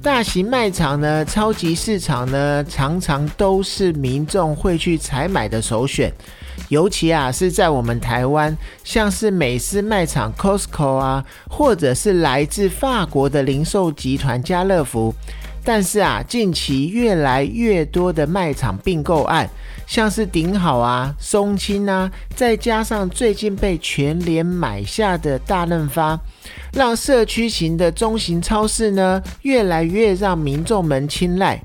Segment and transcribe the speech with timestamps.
[0.00, 6.12] 大型卖场呢，超级市场呢，常常都是民众会去采买的首选。
[6.68, 15.12] 尤其啊，是在我们台湾，像是美式卖场 Costco 啊，或者是来自法国的零售集团家乐福。
[15.70, 19.46] 但是啊，近期越来越多的卖场并购案，
[19.86, 26.18] 像是顶好啊、松青啊，再加上最近被全联买下的大润发，
[26.72, 31.60] 让社区型的中型超市呢，越来越让民众们青睐。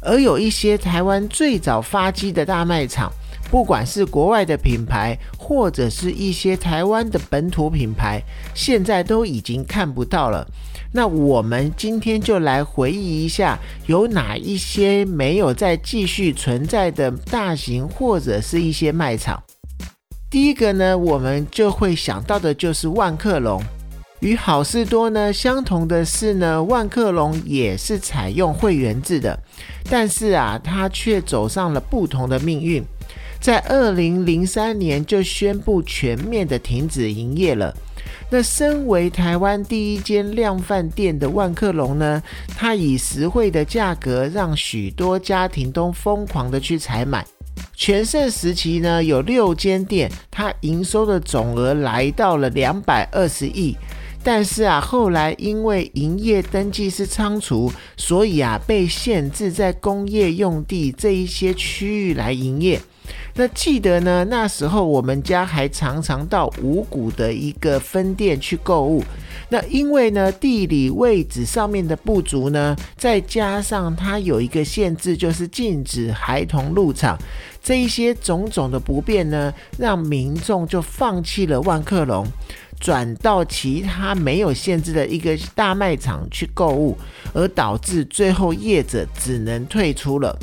[0.00, 3.08] 而有一些台湾最早发迹的大卖场。
[3.54, 8.20] 不管是国外的品牌，或者是一些台湾的本土品牌，
[8.52, 10.44] 现在都已经看不到了。
[10.92, 19.40] 那我们今天就来回忆一下，有哪一些没有再继续存在的大型或者是一些卖场。
[20.28, 23.62] 第一个呢，我们就会想到的就是万客隆。
[24.18, 29.38] 与好事多呢相同的是呢，万客隆也是采用会员制的，
[29.88, 32.84] 但是啊，它却走上了不同的命运。
[33.44, 37.76] 在二零零三年就宣布全面的停止营业了。
[38.30, 42.22] 那身为台湾第一间量贩店的万客隆呢，
[42.56, 47.22] 它以实惠的价格让许多家庭都疯狂的去采买。
[47.76, 53.76] 全盛时期呢，有六间店，它营收的总额来到了两百二十亿。
[54.22, 62.80] 但是啊，后来因为营业登记是仓储，所以啊，被限制在工业用地这一些区域来营业。
[63.36, 69.02] 那记得呢，那时候我们家还常常到五谷的一个分店去购物。
[69.48, 77.18] 那因为呢地理位置上面的不足呢，再加上它有一个限制，就是禁止孩童入场，
[77.60, 82.24] 这一些种种的不便呢，让民众就放弃了万客隆，
[82.78, 86.96] 转到其他没有限制的一个大卖场去购物，
[87.32, 90.38] 而导致最后业者只能退出了。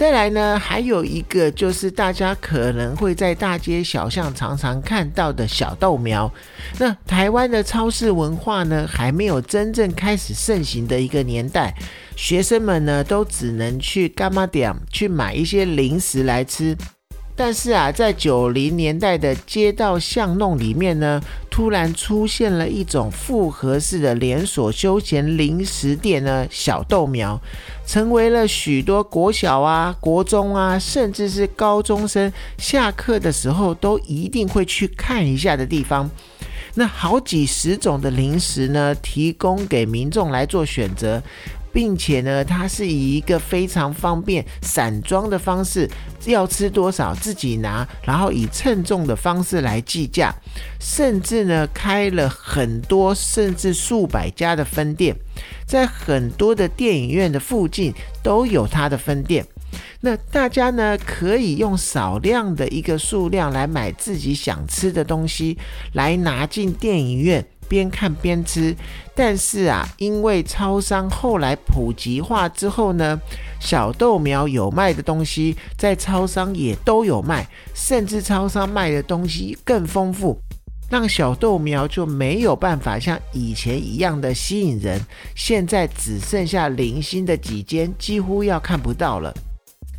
[0.00, 6.32] 再来呢，还有一个就是大家可能会在大街小巷常常看到的小豆苗。
[6.78, 11.74] 那台湾的超市文化呢，还没有真正开始盛行的一个年代，
[12.16, 16.74] 学生们呢都只能去干妈店去买一些零食来吃。
[17.42, 21.18] 但是啊，在九零年代的街道巷弄里面呢，
[21.48, 27.40] 突然出现了一种复合式的连锁休闲零食店呢，小豆苗，
[27.86, 36.10] 成为了许多国小啊、国中啊，甚至是高中生下课的时候都一定会去看一下的地方。
[36.74, 41.22] 那好几十种的零食呢，提供给民众来做选择。
[41.72, 45.88] 并且呢，它是以一个非常方便散装的方式，
[46.26, 50.34] 要吃多少自己拿，然后以称重的方式来计价，
[50.80, 55.14] 甚至呢开了很多甚至数百家的分店，
[55.66, 57.92] 在很多的电影院的附近
[58.22, 59.46] 都有它的分店。
[60.00, 65.56] 那大家呢可以用少量的一个数量来买自己想吃的东西，
[65.92, 67.46] 来拿进电影院。
[67.70, 68.74] 边看边吃，
[69.14, 73.16] 但是啊，因为超商后来普及化之后呢，
[73.60, 80.36] 小豆苗有卖的东西在超商也都有卖，甚至超商卖的东西更丰富，
[80.90, 85.00] 让小豆苗就没有办法像以前一样的吸引人。
[85.36, 89.32] 现在只剩下零星的几间，几乎要看不到了。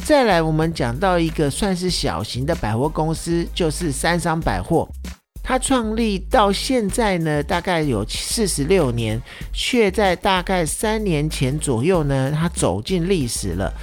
[0.04, 4.90] 再来，我们讲到一个算是小型的百货公司，就是三商百货。
[5.44, 9.22] 它创立到现在呢，大概有四十六年，
[9.52, 13.74] 却在大概三年前左右呢，它走进历史了。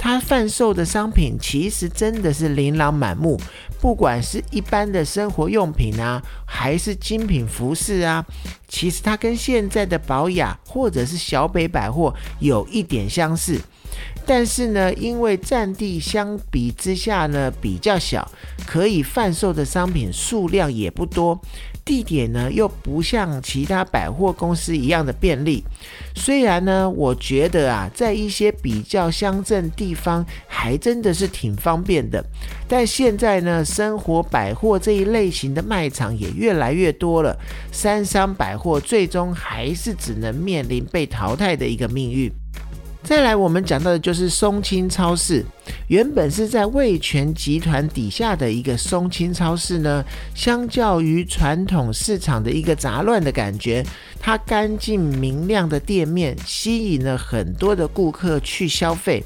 [0.00, 3.36] 它贩售的商品其实真的是琳琅满目，
[3.80, 8.24] 不管是一般的生活用品啊，还是精品服饰啊，
[8.68, 13.60] 其实它跟现在的宝雅或者是小北百货有一点相似。
[14.26, 18.30] 但是呢，因为占地相比之下呢比较小，
[18.66, 21.40] 可以贩售的商品数量也不多，
[21.82, 25.64] 地点呢又不像其他百货公司一样的便利。
[26.14, 32.22] 虽然呢，我觉得啊，在一些比较乡镇地方还真的是挺方便的，
[32.68, 37.34] 但现在呢，生活百货这一类型的卖场也越来越多了，
[37.72, 42.30] 三商百货最终还是只能面临被淘汰的一个命运。
[43.02, 45.44] 再来，我们讲到的就是松青超市。
[45.86, 50.04] 原本是在味全集团底下的一个松青超市呢，
[50.34, 53.84] 相较于传统市场的一个杂乱的感觉，
[54.20, 59.22] 它干净明亮的店面吸引了很多的顾客去消费。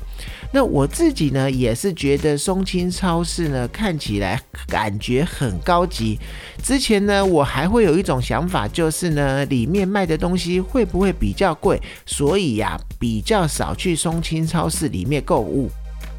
[0.55, 6.19] 那我自己呢，也是觉得松青超市呢看起来感觉很高级。
[6.63, 15.71] 之前呢，我还会有一种想法，就是呢，里面卖的东西会不会比较贵，所以呀，比较少去松青超市里面购物。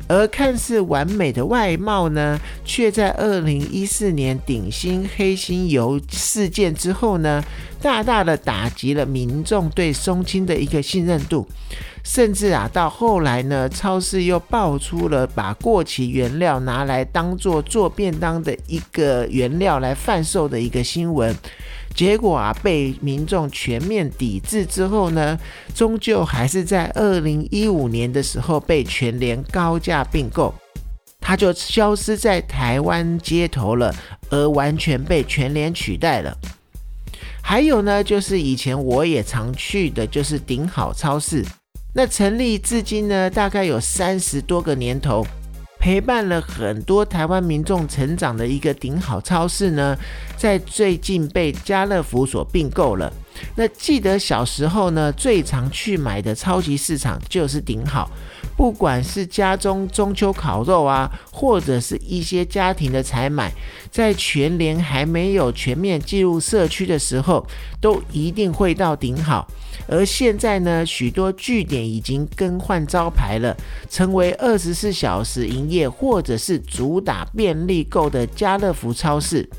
[0.06, 7.42] 而看似完美的外貌呢，却在二零一四年顶新黑心油事件之后呢，
[7.84, 11.46] 大大的打击了民众对松青的一个信任度。
[12.06, 21.36] 甚至啊，到后来呢，超市又爆出了把过期原料拿来当做做便当的一个原料来贩售的一个新闻。
[21.96, 25.38] 结果啊，被民众全面抵制之后呢，
[25.76, 30.54] 终究还是在二零一五年的时候被全联高价并购，
[31.22, 33.94] 它就消失在台湾街头了，
[34.30, 36.38] 而完全被全联取代了。
[37.46, 41.46] 还有呢，就是以前我也常去的，就是顶好超市。
[41.94, 45.24] 那成立至今呢，大概有三十多个年头，
[45.78, 49.96] 陪伴了很多台湾民众成长的一个顶好超市呢，
[50.36, 53.14] 在最近被家乐福所并购了。
[53.56, 58.10] 那记得小时候呢，最常去买的超级市场就是顶好。
[58.56, 63.52] 不管是家中中秋烤肉啊，或者是一些家庭的采买，
[63.90, 67.46] 在全联还没有全面进入社区的时候，
[67.82, 69.48] 都一定会到顶好。
[69.88, 73.58] 而现在呢，许多据点已经更换招牌了，
[73.90, 79.50] 成为二十四小时营业，或者是主打便利购的家乐福超市。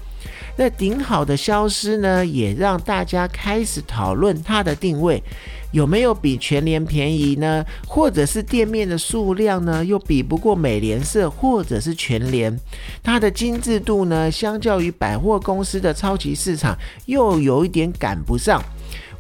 [0.57, 5.23] 那顶好的消失呢，也让大家开始讨论它的定位。
[5.73, 7.65] 有没有比全联便宜呢？
[7.89, 12.57] 或者是店面的数量呢，又比不过美联社或者是全联？
[13.03, 18.63] 它的精致度呢，相较于百货公司的超级市场，又有一点赶不上。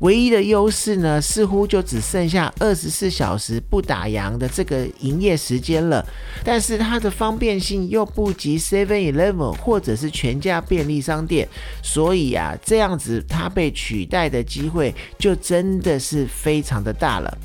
[0.00, 6.04] 唯一的优势呢，似乎就只剩下二十四小时不打烊的这个营业时间了。
[6.44, 11.48] 但是它的方便性又不及 Seven Eleven 或者是全家便利商店，
[11.82, 17.38] 所以啊，这样子它被取代的机会就真的是非常的大了。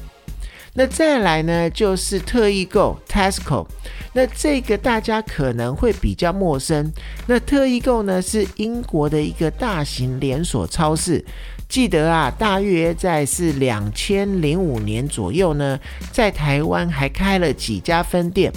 [0.74, 3.66] 那再来呢，就是特异购 Tesco。
[4.14, 6.92] 那这个大家可能会比较陌生。
[7.28, 11.24] 那特异购呢，是英国的一个大型连锁超市。
[11.68, 15.80] 记得啊，大约在是两千零五年左右呢，
[16.12, 18.52] 在台湾还开了几家分店，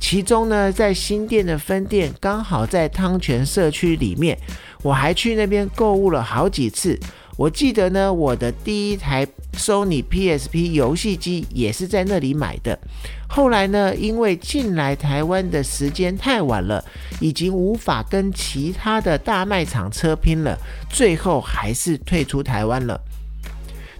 [0.00, 4.38] 其中呢，在新店的分店刚好在汤泉社区里面，
[4.82, 6.98] 我还去那边购物了好几次。
[7.36, 12.78] 我记得呢，我的第一台 Sony PSP 游戏机也是在那里买的。
[13.28, 16.84] 后来呢，因为进来台湾的时间太晚了，
[17.20, 20.58] 已经无法跟其他的大卖场车拼了，
[20.90, 23.00] 最后还是退出台湾了。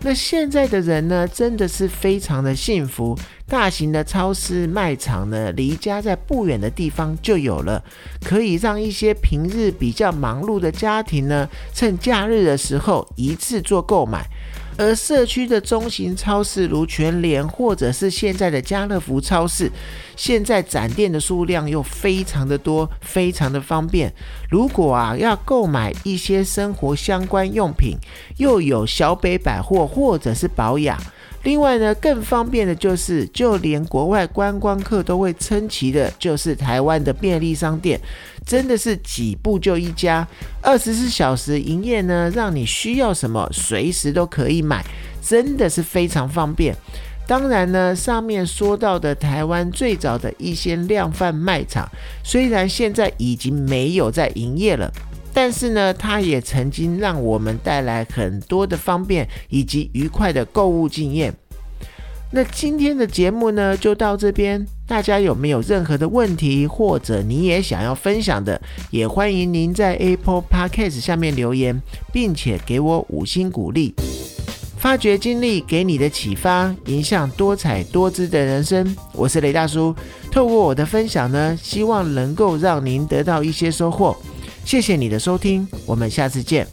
[0.01, 3.19] 那现在的人呢，真的是非常的幸福。
[3.47, 7.83] 大型的超市卖场呢，离家在不远的地方就有了，
[8.25, 14.27] 可以让一些平日比较忙碌的家庭呢，趁假日的时候一次做购买。
[14.77, 19.71] 而社区的中型超市，如全联或者是现在的家乐福超市，
[20.17, 24.13] 现在展店的数量又非常的多，非常的方便。
[24.51, 27.97] 如果啊要购买一些生活相关用品，
[28.39, 30.99] 又有小北百货或者是保养。
[31.45, 38.01] 另外呢，更方便的就是，就连国外观光客都会称奇的，就是台湾的便利商店，
[38.47, 40.27] 真的是几步就一家，
[40.63, 44.83] 二十四小时营业呢，让你需要什么随时都可以买，
[45.23, 46.75] 真的是非常方便。
[47.27, 51.87] 当然呢，上面说到的台湾最早的一些量贩卖场，
[52.23, 54.91] 虽然现在已经没有在营业了。
[55.35, 61.35] 但是呢，它也曾经让我们带来很多的方便以及愉快的购物经验。
[62.31, 64.65] 那今天的节目呢，就到这边。
[64.87, 68.61] 大家有没有任何的问题，或者你也想要分享的，
[68.91, 71.81] 也欢迎您在 Apple Podcast 下面留言，
[72.13, 73.95] 并且给我五星鼓励。
[74.77, 78.95] 发掘经历给你的启发，影响多彩多姿的人生。
[79.13, 79.95] 我是雷大叔，
[80.31, 84.15] 透过我的分享呢，希望能够让您得到一些收获。
[84.65, 86.67] 谢谢你的收听，我们下次见。